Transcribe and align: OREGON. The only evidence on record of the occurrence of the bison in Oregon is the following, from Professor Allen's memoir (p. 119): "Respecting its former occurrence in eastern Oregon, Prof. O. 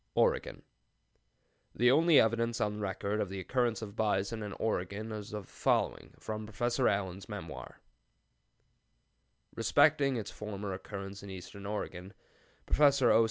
OREGON. 0.15 0.63
The 1.75 1.91
only 1.91 2.19
evidence 2.19 2.59
on 2.59 2.79
record 2.79 3.21
of 3.21 3.29
the 3.29 3.39
occurrence 3.39 3.83
of 3.83 3.89
the 3.89 3.93
bison 3.93 4.41
in 4.41 4.53
Oregon 4.53 5.11
is 5.11 5.29
the 5.29 5.43
following, 5.43 6.15
from 6.17 6.45
Professor 6.45 6.87
Allen's 6.87 7.29
memoir 7.29 7.75
(p. 7.79 9.53
119): 9.53 9.53
"Respecting 9.57 10.17
its 10.17 10.31
former 10.31 10.73
occurrence 10.73 11.21
in 11.21 11.29
eastern 11.29 11.67
Oregon, 11.67 12.15
Prof. 12.65 13.03
O. 13.03 13.19